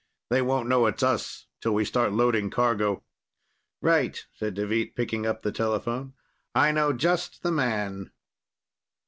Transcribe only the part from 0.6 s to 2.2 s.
know it's us till we start